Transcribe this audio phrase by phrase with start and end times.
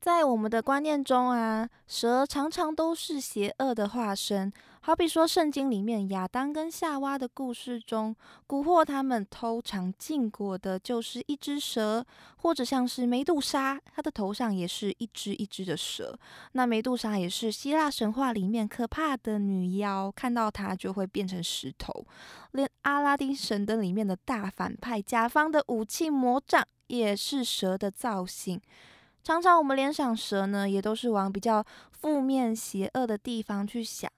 [0.00, 4.50] 在我们的观念中啊，蛇常常都是邪恶的化身。
[4.80, 8.16] 好比说，圣经里面亚当跟夏娃的故事中，
[8.48, 12.02] 蛊惑他们偷尝禁果的就是一只蛇，
[12.38, 16.18] 或者像是梅杜莎，她的头上也是一只一只的蛇。
[16.52, 21.92] 那梅杜莎也是希腊神话里面可怕的女妖，看到她就会变成石头。
[22.52, 28.58] 连阿拉丁神灯里面的大反派甲方的武器魔杖，也是蛇的造型。
[29.22, 34.10] 常常我们联想蛇呢，也都是往比较负面、邪恶的地方去想。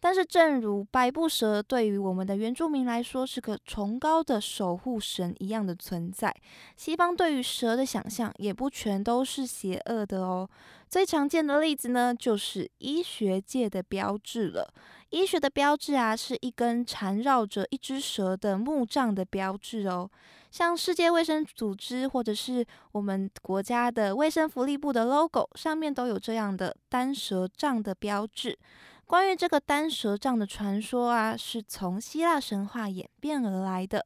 [0.00, 6.32] 但是，正如百步蛇对于我们的原住民来说是个崇高的守护神一样的存在，
[6.76, 10.48] 西方对于蛇的想象也不全都是邪恶的哦。
[10.88, 14.72] 最常见的例子呢，就是医学界的标志了。
[15.10, 20.08] 医学的标志啊，是一根缠绕着一只蛇的木杖的标志哦。
[20.50, 28.58] 像世界卫生组织或者是我们国家的卫生福利部的 logo 上面都有这样的单蛇杖的标志。
[29.06, 34.04] 关于这个单蛇杖的传说啊，是从希腊神话演变而来的。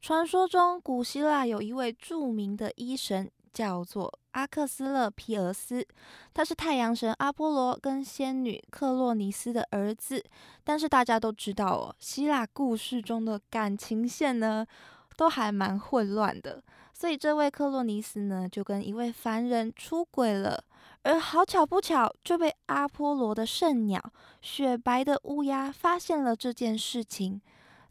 [0.00, 5.86] 传说中，古希腊有一位著名的医神，叫做阿克斯勒皮俄斯，
[6.32, 10.24] 他是太阳神阿波罗跟仙女克洛尼斯的儿子。
[10.64, 14.64] 但是大家都知道哦，希腊故事中的感情线呢，
[15.18, 16.62] 都还蛮混乱的。
[16.94, 20.62] 所以这位克洛尼斯呢，就跟一位凡人出轨了。
[21.02, 24.00] 而好巧不巧，就被阿波罗的圣鸟
[24.40, 27.40] 雪白的乌鸦发现了这件事情，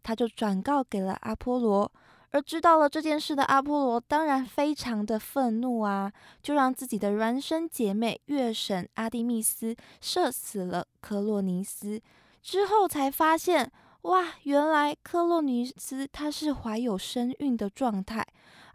[0.04, 1.92] 他就转告给了阿波罗。
[2.32, 6.12] 而知道了这件事的阿波罗当然非常的愤怒啊，
[6.44, 12.02] 就让自己的孪生姐妹月神阿蒂密斯射死了科洛尼斯。
[12.44, 13.72] 之后才发现，
[14.04, 18.26] 哇，原来科洛尼斯她是怀有身孕的状态。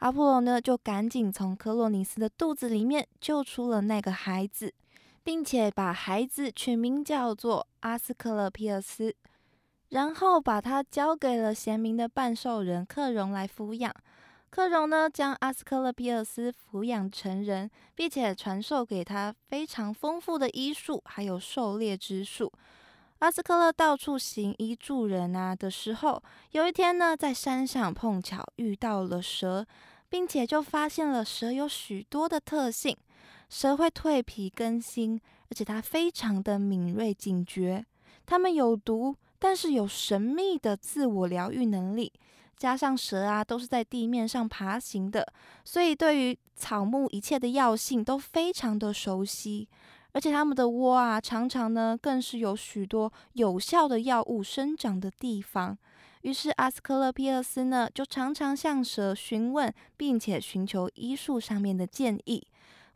[0.01, 4.75] 阿波罗呢，就赶紧从科洛尼斯的肚子里面救出了那个孩子，
[5.23, 9.15] 并且把孩子取名叫做阿斯克勒皮尔斯，
[9.91, 13.95] 然后把他交给了贤明的半兽人克荣来抚养。
[14.51, 22.53] 克荣呢，将阿斯克勒皮尔斯抚养成人，并且传授给他非常丰富的医术，还有狩猎之术。
[23.23, 29.65] 阿斯克勒到处行医助人啊的时候，有一天呢，在山上碰巧遇到了蛇。
[30.13, 32.95] 并且就发现了蛇有许多的特性，
[33.49, 35.19] 蛇会蜕皮更新，
[35.49, 37.83] 而且它非常的敏锐警觉。
[38.27, 42.13] 它们有毒，但是有神秘的自我疗愈能力。
[42.59, 45.27] 加上蛇啊都是在地面上爬行的，
[45.65, 49.67] 所以对于草木一切的药性都非常的熟悉。
[50.13, 55.77] 而且它们的窝啊常常呢更是有许多有效的药物生长的地方。
[56.21, 62.47] 于是阿斯克勒皮厄斯呢，就常常向蛇询问，并且寻求医术上面的建议。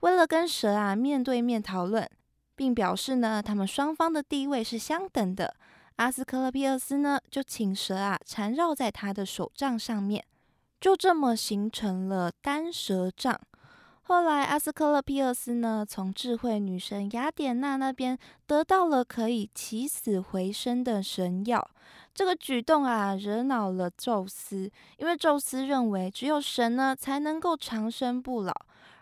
[0.01, 2.09] 为了跟蛇啊面对面讨论，
[2.55, 5.57] 并表示呢，他们双方的地位是相等的，
[5.97, 10.25] 阿斯克勒皮厄斯呢，就请蛇啊缠绕在他的手杖上面，
[10.81, 13.41] 就这么形成了单蛇杖。
[14.09, 21.69] 后来，阿斯克勒皮厄斯呢，从智慧女神雅典娜那边得到了可以起死回生的神药。
[22.15, 28.53] 这个举动啊，惹恼了宙斯，因为宙斯认为只有神呢才能够长生不老，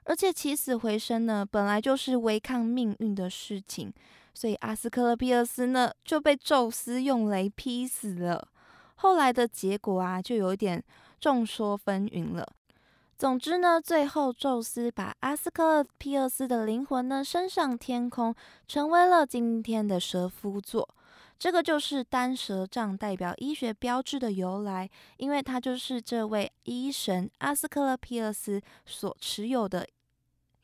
[0.05, 3.93] 而且起死回生呢本来就是违抗命运的事情，
[4.33, 8.49] 所以阿斯克勒皮厄斯呢就被宙斯用雷劈死了。
[8.95, 10.83] 后来的结果啊，就有点
[11.21, 12.49] 众说纷纭了。
[13.17, 18.35] 总之呢，最后宙斯把阿斯克勒皮厄斯的灵魂呢升上天空，
[18.67, 20.89] 成为了今天的蛇夫座。
[21.39, 29.87] 这个就是单蛇杖代表医学标志的由来，因为它就是这位医神阿斯克勒皮厄斯所持有的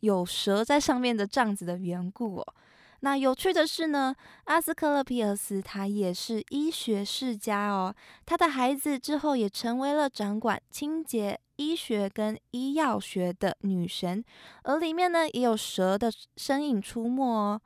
[0.01, 2.55] 有蛇在上面的杖子的缘故哦。
[3.03, 4.15] 那有趣的是呢，
[4.45, 7.95] 阿斯克勒皮厄斯他也是医学世家哦，
[8.27, 14.23] 他的孩子之后也成为了掌管清洁医学跟医药学的女神，
[14.65, 17.61] 而里面呢也有蛇的身影出没哦。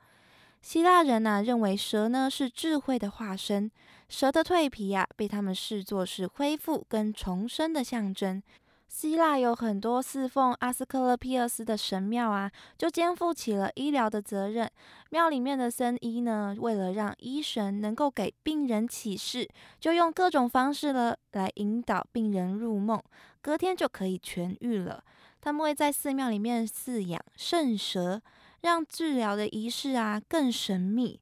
[0.61, 3.69] 希腊人呢认为蛇呢是智慧的化身，
[4.07, 8.41] 蛇的蜕皮呀被他们视作是恢复跟重生的象征。
[8.87, 14.69] 希腊有很多侍奉阿斯克勒庇厄斯的神庙啊，就肩负起了医疗的责任。
[15.09, 19.47] 庙里面的僧医呢，为了让医神能够给病人启示，
[19.79, 23.01] 就用各种方式呢来引导病人入梦，
[23.41, 25.03] 隔天就可以痊愈了。
[25.41, 28.21] 他们会在寺庙里面饲养圣蛇，
[28.61, 31.19] 让治疗的仪式啊更神秘。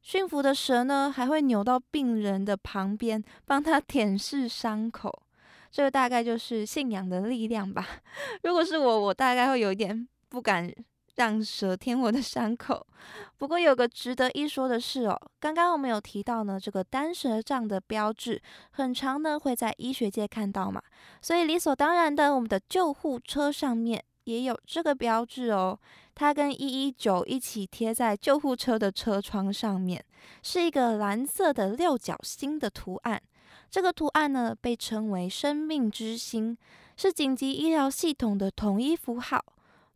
[0.00, 5.25] 驯服的蛇呢，还会扭到病人的旁边，帮他舔舐伤口。
[5.70, 7.86] 这个大概就是信仰的力量吧。
[8.42, 10.72] 如果是我，我大概会有一点不敢
[11.16, 12.86] 让蛇舔我的伤口。
[13.38, 18.40] 不过有个值得一说的是哦，刚刚我们有提到呢，这个单蛇杖的标志，
[18.70, 20.82] 很长呢会在医学界看到嘛，
[21.20, 25.78] 所以理所当然的，我们的救护车上面也有这个标志哦。
[26.14, 30.02] 它跟一一九一起贴在救护车的车窗上面，
[30.42, 33.20] 是一个蓝色的六角星的图案。
[33.70, 36.56] 这个图案呢，被称为“生命之星”，
[36.96, 39.44] 是紧急医疗系统的统一符号。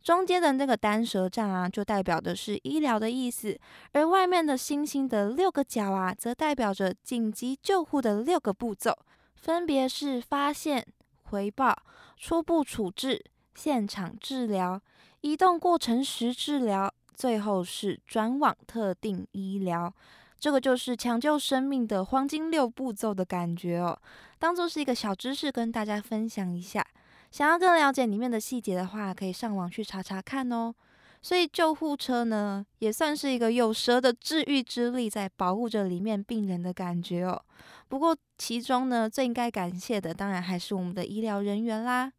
[0.03, 3.55] 中间的那个单蛇杖啊，就代表的是医疗的意思；
[3.93, 8.97] 而外面的星星的六个角啊，则代表着紧急救护的六个步骤，
[9.35, 10.85] 分别是发现、
[11.23, 11.75] 回报、
[12.17, 13.23] 初步处置、
[13.53, 14.81] 现场治疗、
[15.21, 19.93] 移动过程时治疗，最后是转往特定医疗。
[20.41, 23.95] 这个就是抢救生命的黄金六步骤的感觉哦，
[24.39, 26.83] 当做是一个小知识跟大家分享一下。
[27.29, 30.73] 想要更了解里面的细节的话，可以上网去查查看哦。
[31.21, 37.39] 所以救护车呢，也算是一个有蛇的治愈之力在保护着里面病人的感觉哦。
[37.87, 42.11] 不过其中呢，最应该感谢的当然还是我们的医疗人员啦。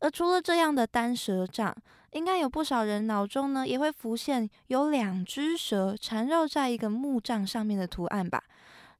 [0.00, 1.74] 而除了这样的单蛇杖，
[2.12, 8.42] 应该有不少人脑中呢也会浮现有两只蛇缠绕在一个木杖上面的图案吧。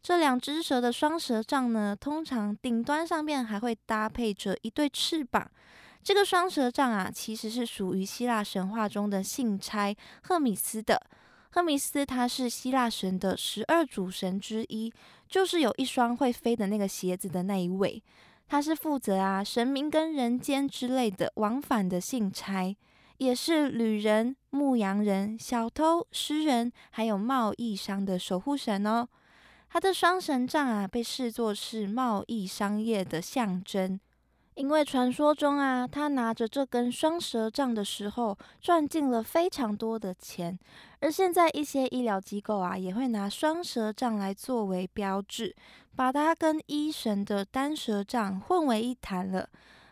[0.03, 5.51] 这两只蛇的双蛇杖呢，通常顶端上面还会搭配着一对翅膀。
[6.03, 11.01] 这个双蛇杖啊，其实是属于希腊神话中的信差赫米斯的。
[11.51, 14.93] 赫米斯他是希腊神的十二主神之一，
[15.27, 18.01] 就是有一双会飞的那个鞋子的那一位。
[18.47, 22.77] 他是负责啊神明跟人间之类的往返的信差。
[23.19, 29.09] 也是旅人、牧羊人、小偷、诗人，还有贸易商的守护神哦。
[29.69, 33.99] 他的双神杖啊，被视作是贸易商业的象征，
[34.55, 40.59] 因为传说中啊，他拿着这根双蛇杖的时候，赚进了非常多的钱。
[41.01, 45.55] 而现在一些医疗机构啊，也会拿双蛇杖来作为标志，
[45.95, 49.49] 把它跟医神的单蛇杖混为一谈了。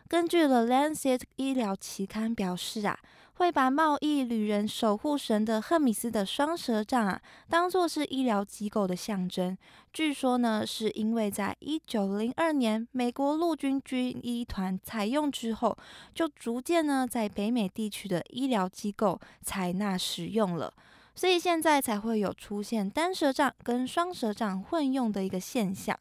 [0.07, 2.99] 根据《The《Lancet》医疗期刊表示啊，
[3.33, 7.19] 会把贸易旅人守护神的赫米斯的双蛇杖啊，
[7.49, 9.57] 当做是医疗机构的象征。
[9.91, 15.75] 据说呢，是因为在一九零二年美国陆军军医团采用之后，
[16.13, 20.71] 就逐渐呢在北美地区的医疗机构采纳使用了，
[21.15, 25.97] 所以现在才会有出现单蛇杖跟双蛇杖混用的一个现象。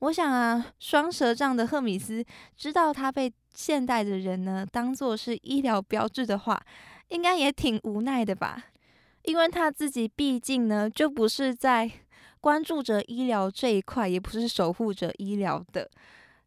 [0.00, 2.24] 我想啊，双蛇杖的赫米斯
[2.56, 6.62] 知道他被现代的人呢当做是医疗标志的话，
[7.08, 8.64] 应该也挺无奈的吧？
[9.22, 11.90] 因为他自己毕竟呢就不是在
[12.40, 15.90] 关注着医疗这一块，也不是守护着医疗的，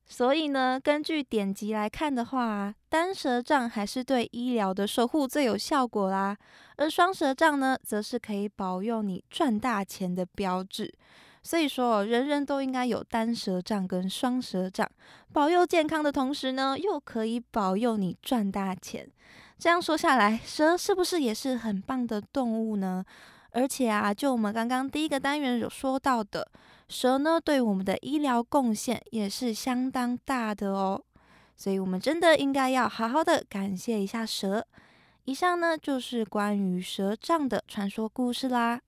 [0.07, 6.35] 所以呢，根据典籍来看的话，单蛇杖还是对医疗的守护最有效果啦，
[6.77, 10.91] 而双蛇杖呢，则是可以保佑你赚大钱的标志。
[11.43, 14.89] 所以说，人人都应该有单蛇杖跟双蛇杖，
[15.33, 19.07] 保佑健康的同时呢，又可以保佑你赚大钱。
[19.59, 23.03] 这样说下来，蛇是不是也是很棒的动物呢？
[23.51, 26.47] 而且啊，就我们刚刚第一个单元有说到的，
[26.87, 31.03] 蛇呢对我们的医疗贡献也是相当大的哦。
[31.55, 34.65] 所以我们真的应该要好好的感谢一下蛇。
[35.25, 38.81] 以上呢就是关于蛇杖的传说故事啦。